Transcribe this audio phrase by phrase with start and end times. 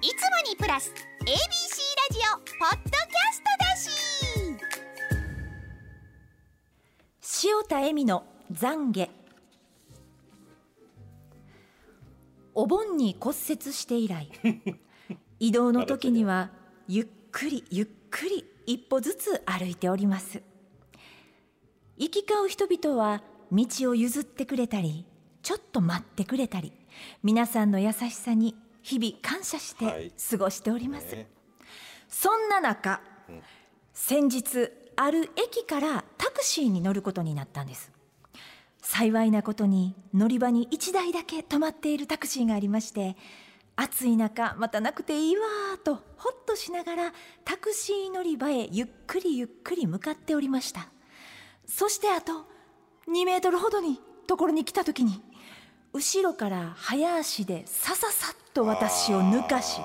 [0.00, 0.14] いつも
[0.48, 1.34] にプラス ABC ラ
[2.12, 3.76] ジオポッドキャストだ
[7.34, 7.48] し。
[7.48, 8.22] 塩田恵美の
[8.52, 9.10] 懺悔。
[12.54, 14.30] お盆に骨折して以来
[15.40, 16.52] 移動の時には
[16.86, 20.42] ゆっくりゆっくり一歩ずつ歩いております。
[21.96, 25.06] 行き交う人々は道を譲ってくれたり
[25.42, 26.72] ちょっと待ってくれたり
[27.24, 28.54] 皆さんの優しさに
[28.88, 31.28] 日々感謝して過ごしております、ね。
[32.08, 33.02] そんな中、
[33.92, 37.92] 先日ある駅からタクシーに乗ることになったんです。
[38.80, 43.16] 幸いなことに乗り場に1台だけ止まっているタクシーがありまして
[43.76, 47.12] 暑い中またなくていいわーとほっとしながら
[47.44, 50.88] タクシー乗り場へゆっくりゆっくり向かっておりました。
[51.66, 52.46] そしてあと
[53.12, 55.20] 2メートルほどにところに来た時に
[55.92, 59.80] 後ろから早足でさささっと私を抜かし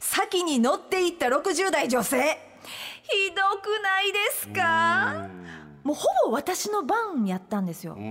[0.00, 2.38] 先に乗っていった60代女性。
[3.02, 5.28] ひどくないですか？
[5.84, 7.94] もうほぼ私の番やったんですよ。
[7.94, 8.02] もう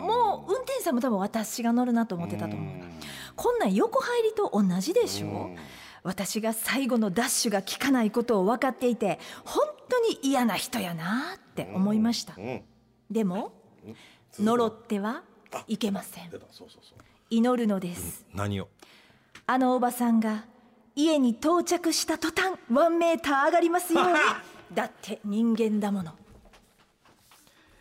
[0.00, 2.84] もう運転手さんも多分私が乗るなと思ってたと思う。
[3.36, 5.50] こんなん横入りと同じでしょ？
[6.02, 12.34] 私が最後のダッシュが効かないことを分かっていて本当に嫌な人やなって思いました。
[12.38, 12.62] うん。
[13.10, 13.52] でも
[14.38, 15.22] 呪っては
[15.66, 16.30] いけません。
[17.30, 18.26] 祈るのです。
[18.34, 18.68] 何を？
[19.46, 20.44] あのおばさんが
[20.94, 24.12] 家に到着した途端ワンメーター上がりますように。
[24.74, 26.12] だって人間だもの。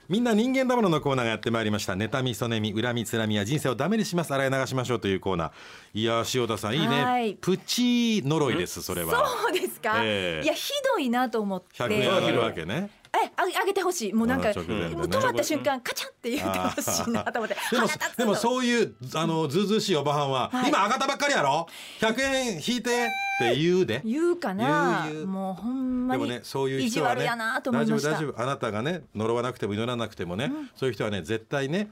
[0.07, 1.93] みんな人間だもののコーナーがやってまいりました。
[1.93, 4.33] 妬み、そねみ、恨み、つらみや人生をダメにします。
[4.33, 5.51] 洗い流しましょうというコーナー。
[5.93, 7.33] いやー塩田さんいいはい。
[7.33, 9.27] ねプチ呪いですそれは。
[9.27, 10.45] そうですか、ええ。
[10.45, 11.75] いやひどいなと思って。
[11.75, 14.13] 100円あげるわけねえあげてほしい。
[14.13, 14.53] もうなんか、ね。
[14.89, 17.55] もう止まった瞬間カチャって言ってほしいなと思って。
[17.71, 20.69] でもでもそういうあのずうずうしいおばはんは、はい。
[20.69, 21.67] 今上がったばっかりやろ
[21.99, 24.01] ？100円引いてって言うで。
[24.05, 25.07] 言うかな。
[25.25, 28.11] もうほんまにでもねそういう意地人はね悪やなと思いました。
[28.11, 28.41] 大丈夫大丈夫。
[28.41, 31.89] あなたがね呪わなくても祈らなくてもね、そういう人はね絶対ね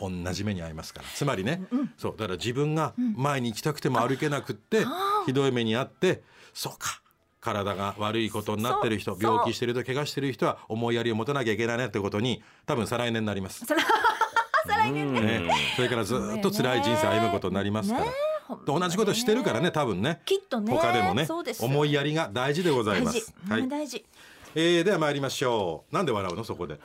[0.00, 1.06] 同じ目に遭いますから。
[1.14, 1.62] つまりね、
[1.98, 4.84] そうだから自分が前に行きたくても歩けなくって、
[5.26, 6.22] ひどい目に遭って
[6.54, 7.02] そうか
[7.40, 13.80] 体が悪いことになってる人病気してる人怪我してる人は思いやりを持たなきゃいけないねってことに多分再来年になります、そ れ
[14.66, 15.20] 再来年ね。
[15.20, 18.10] ね、それからずっと辛い人生歩むことになりますから、ね。
[18.66, 20.20] 同じことしてるからね多分ね。
[20.24, 20.72] きっとね。
[20.72, 21.26] 他でもね。
[21.60, 23.32] 思いやりが大事でございます。
[23.48, 24.04] ほんま大事、
[24.54, 25.94] えー、では参りましょう。
[25.94, 26.78] なんで笑うのそこで。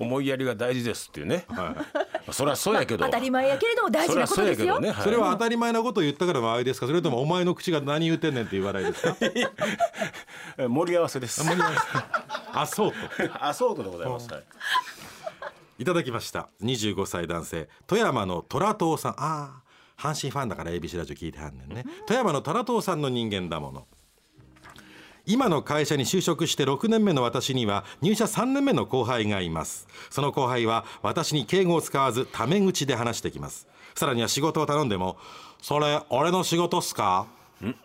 [0.00, 1.44] 思いやりが大事ですっていうね。
[1.52, 1.74] は
[2.32, 3.04] そりゃそうやけど。
[3.04, 6.86] 当たり前やけれども大事なことですよそれは当たり前なことを言ったから笑いですか？
[6.86, 9.16] それともお前の口が何言ってんねんっていう笑いですか？
[10.58, 11.42] え 盛り合わせです。
[12.52, 12.96] あ、そうと。
[13.44, 14.28] あ、 そうでございます。
[14.32, 14.42] はい
[15.78, 16.50] いただきました。
[16.62, 19.12] 25歳男性、富山の虎党さん。
[19.12, 19.62] あ
[19.98, 21.86] あ、阪神ファンだから ABC ラジオ聞いてはんねんね。
[22.06, 23.86] 富山の虎党さんの人間だもの。
[25.30, 29.86] 今の会社に就職して6年目の私には入社3年目の後輩がいます。
[30.10, 33.68] その後輩は私に敬語を使わずタメ口で話してきます。
[33.94, 35.16] さらには仕事を頼んでも
[35.62, 37.26] 「それ俺の仕事っすか?」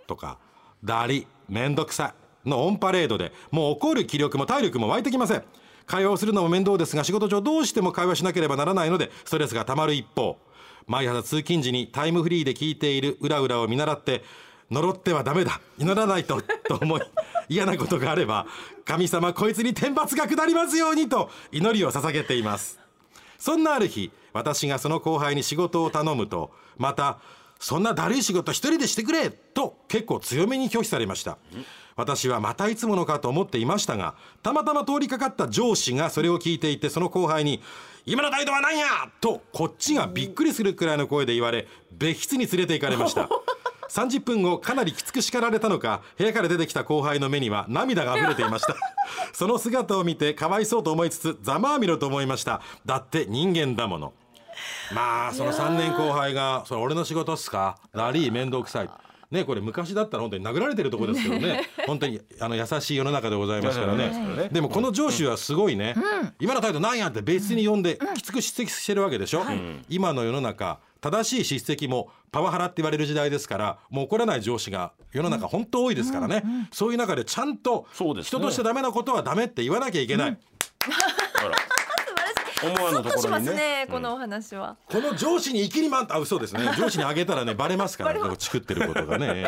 [0.07, 0.39] とか
[0.83, 5.43] 「ダリめんどくさい」のオンパレードでもう怒る気力も体力も湧いてきません。
[5.85, 10.39] 会話をするのも面倒ですが仕事上どうしても会話しなければならないのでストレスがたまる一方。
[10.87, 14.23] 毎朝通勤時にタイムフリーで聞いている裏裏を見習って
[14.71, 15.61] 呪ってはダメだ。
[15.77, 17.01] 祈らないと と思い
[17.49, 18.47] 嫌なことがあれば
[18.85, 22.79] 神様こいつに天罰が下りますようにと祈りを捧げています。
[23.37, 27.19] そんなある日私がその後輩に仕事を頼むとまた
[27.59, 31.37] そんなだるい仕事一人でしてくれと結構強めに拒否されました。
[31.95, 37.61] 私はまたいつものかと思っていましたがたまたま通りかかった上司がそれを聞いていてその後輩に
[38.05, 38.85] 「今の態度は何や!」
[39.21, 43.29] とこっちがびっくりするくらいの声で言われ別室に連れて行かれました。
[43.89, 48.75] 30分後かなりきつく叱られたのか部屋から出てきた後輩の目には涙が溢れていました。
[49.33, 52.61] その姿を見てかわいそうと思いつつざまあみろと思いました。
[52.85, 54.13] だって人間だもの。
[54.93, 57.77] まあその3年後輩が「それ俺の仕事っすか？
[57.93, 58.89] ラリー面倒くさい」
[59.31, 61.67] ねこれ昔だったら本当に殴られてるとこですけどね。
[61.87, 64.49] 本当にあの優しい世の中でございますからね。
[64.51, 65.95] でもこの上司はすごいね、
[66.39, 69.43] 今の態度なんやって別に呼んできつく叱責してるわけでしょ、
[69.89, 81.55] 今の世の中正しい叱責もパワハラって言われる時代ですからもう怒らない上司が世の中本当多いですからね、そういう中でちゃんと人としてダメなことはダメって言わなきゃいけない、あら
[82.63, 83.51] 思わぬところにね。
[83.51, 84.77] すね、このお話は。
[84.85, 86.61] この上司に生きりまんあ嘘ですね。
[86.77, 89.45] 上司にあげたらねバレますからこうチクってることがね。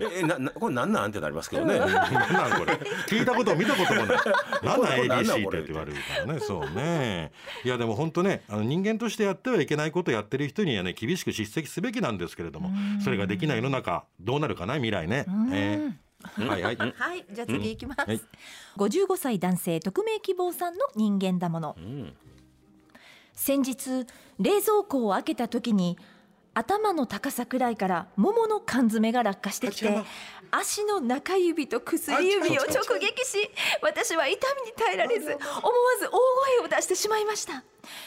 [0.00, 1.78] ええななこれなんなんってなりますけどね。
[1.78, 2.74] なんなんこれ。
[3.08, 4.16] 聞いたこと見たこともない。
[4.62, 6.40] なんなん ABC って言われるからね。
[6.40, 7.32] そうね。
[7.64, 12.70] いやでも本当ねあの人間としてやってはいけないことやってる人にはね厳しく叱責すべきなんですけれども
[13.02, 16.76] それができない世の中どうなるかな未来ね、えーはいはい。
[16.76, 18.00] はい、じゃあ次いきます。
[18.00, 18.20] はい。
[18.76, 21.76] 55歳男性匿名希望さんの人間だもの。
[23.36, 24.06] 先日
[24.40, 25.96] 冷蔵庫を開けた時に
[26.54, 30.02] 頭の高さくらいから桃の缶詰が落下してきて
[30.50, 33.50] 足の中指と薬指を直撃し
[33.82, 35.40] 私は痛みに耐えられず思わ
[36.00, 36.10] ず大
[36.60, 37.62] 声を出してしまいました。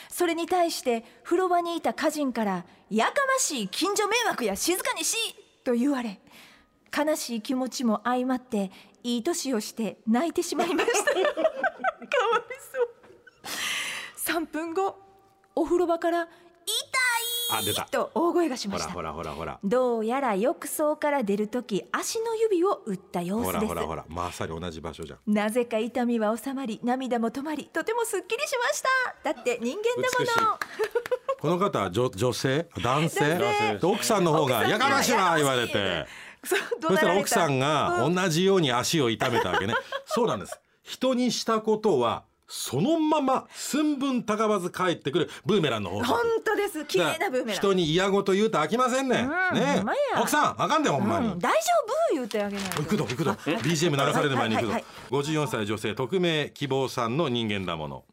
[0.10, 5.16] それに対して風呂場にいた家人から「やかましい近所迷惑や静かにし!」
[5.64, 6.20] と言われ
[6.98, 8.72] 悲しい気持ちも相まって
[9.04, 11.12] いい年をして泣いてしまいました。
[11.14, 11.30] かわい
[14.26, 14.40] そう。
[14.42, 15.09] 3分後
[15.60, 16.22] お風呂場から
[17.52, 17.84] 「あ出た。
[17.84, 18.92] 痛い!」と大声がしました。
[18.92, 23.66] ほらほらほらどうやら浴槽から出る時足の指を打った様子です。
[23.66, 25.20] ほらほらまさに同じ場所じゃん。
[25.34, 28.82] なぜか痛みは収まり涙も止まりとてもすっきりしまし
[29.24, 29.34] た。
[29.34, 30.60] だって人間だもの。
[31.40, 32.70] この方は女女性？
[32.84, 33.80] 男性？
[33.82, 36.06] 奥さんの方が「奥さんやかましいわ!」言われて。
[36.42, 39.74] そしたら奥さんが同じように足を痛めたわけね。
[40.06, 40.58] そうなんです。
[40.84, 45.30] 人にしたことはそのまま寸分たがわず帰ってくる。
[45.46, 46.04] ブーメランの方。
[46.04, 46.84] 本当です。
[46.86, 47.56] 綺麗なブーメラン。
[47.56, 49.84] 人に嫌事言うと飽きませんね、うんね。
[50.19, 51.57] 奥さんあかんでほんまに、うん、大丈
[52.10, 52.81] 夫言うてあげないと。
[52.81, 53.31] 行くぞ行くぞ。
[53.31, 54.86] BGM 流される前に行くぞ、はい。
[55.12, 58.04] 54歳女性匿名希望さんの人間だもの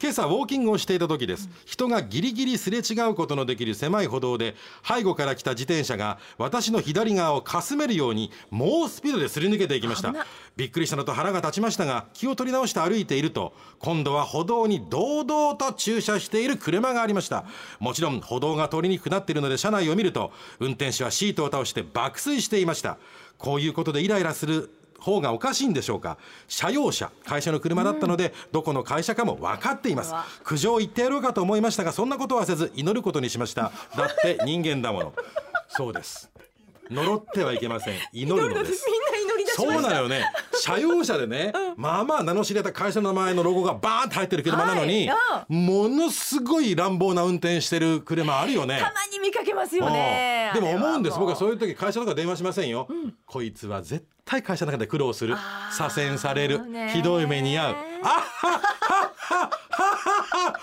[0.00, 4.54] 今朝ウォーキングをしていた時です、人がギリギリすれ違うことのできる狭い歩道で
[4.86, 10.14] 背後から来た自転車が私の左側をかすめるように猛スピードですり抜けていきました。
[10.56, 17.44] びっくりしたのと腹が立ちましたが気を取り直して歩いていると今度は歩道に堂々と駐車している車がありました。
[17.80, 22.98] もちろん歩道が通りにくくなっているので車内を見ると運転手はシートを倒して爆睡していました。
[23.38, 24.70] こういうことでイライラする
[25.04, 26.16] 方がおかしいんでしょうか？
[26.48, 30.14] 車用車会社の車だったので、どこの会社かも分かっています。
[30.42, 33.70] 苦情言ってやろうかと思いましたがそんなことはせず祈ることにしました。
[33.96, 35.12] だって人間だもの。
[35.68, 36.30] そうです。
[36.90, 37.94] 呪ってはいけません。
[38.12, 38.86] 祈るのです。
[38.86, 39.72] みんな祈り出しました。
[39.72, 40.24] そうなのよね。
[40.62, 48.78] 車用車でね、まあまあ名の知れた会社の名前のロゴがバーンと入ってる車なのに、はものすごい乱暴な運転してる車あるよね。
[48.80, 49.13] たまに
[49.64, 50.52] ますよね。
[50.54, 51.18] うんでも思うんです。
[51.18, 52.68] 僕はそうういう時会社とか電話しません。
[52.68, 52.86] よ、
[53.26, 55.36] こいつは絶対会社の中で苦労する。
[55.72, 56.64] 左遷される。
[56.64, 57.76] ねひどい目に遭う。
[58.04, 60.54] あははははは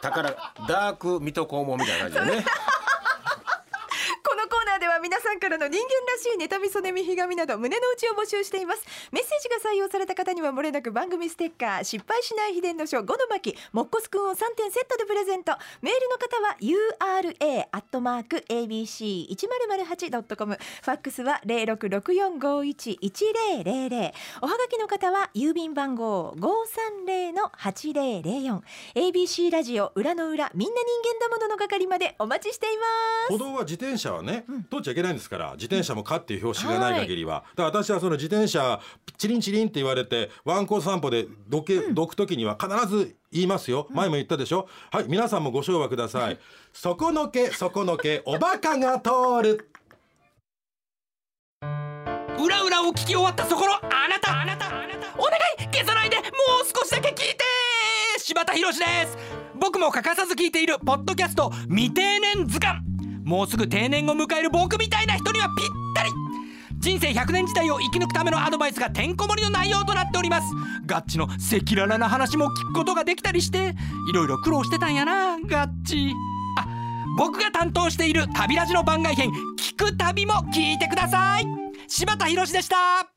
[0.00, 0.30] 宝
[0.68, 2.44] ダーク水戸黄門みたいな感じでね
[4.22, 8.82] このコーナーでは皆さんからの人間らしい妬みそねみひがみなど胸の内を募集しています。
[9.12, 15.52] メッセージが採用された方にはもれなく番組ステッカー失敗しない秘伝の書5の巻もっこすくんを3点セットでプレゼント。
[15.82, 20.58] メールの方は ura アットマーク abc 一0 0 8ドットコム。
[20.82, 24.14] ファックスは零六六四五一一零零零。
[24.40, 28.62] おはがきの方は郵便番号五三零の八零零四。
[28.94, 32.84] ABC ラジオ裏の裏みんな人間だものの係までお待ちしていま
[33.28, 33.32] す。
[33.32, 38.80] 歩道は自転車はね、通っちゃいけないんですから自転車も「か」っていう標識がない限りは、だから私はその自転車
[39.16, 43.86] チリンチリンって言われてワンコ散歩でどけ、どく時には必ず言いますよ。
[43.90, 44.68] 前も言ったでしょ？
[44.90, 46.38] はい皆さんもご唱和ください。
[46.72, 49.10] そこのけそこのけおバカが通
[49.42, 49.70] る。
[52.38, 54.40] 裏裏を聞き終わったそこのあなた。
[54.40, 56.26] あなたあなたお願い消さないでもう
[56.66, 57.38] 少しだけ聞いて。
[58.18, 59.18] 柴田博です。
[59.56, 62.80] 僕も欠かさず聞いているポッドキャスト未定年図鑑
[63.24, 66.10] もうすぐ定年を迎える僕みたいな人にはぴったり。
[66.78, 70.46] 人生100年時代を生き抜くためのアドバイスがてんこ盛りの内容となっております。
[70.84, 71.38] ガッチの赤
[71.70, 73.74] 裸々な話も聞くことができたりして
[74.10, 76.12] いろいろ苦労してたんやなガッチ。
[76.58, 76.66] あ
[77.16, 81.46] 僕が担当している旅ラジの番外編聞く旅も聞いてください。
[81.88, 83.13] 柴田博でした。